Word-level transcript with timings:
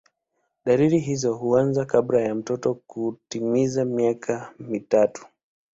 Dalili 0.65 0.99
hizo 0.99 1.33
huanza 1.37 1.85
kabla 1.85 2.21
ya 2.21 2.35
mtoto 2.35 2.73
kutimiza 2.73 3.85
miaka 3.85 4.53
mitatu. 4.59 5.25